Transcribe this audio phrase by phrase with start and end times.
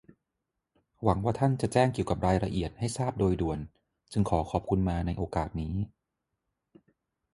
[1.03, 3.59] หวังว่าท่านจะแจ้งเกี่ยวกับรายละเอียดให้ทราบโดยด่วน
[4.11, 5.75] จึงขอขอบคุณมาในโอกาสนี้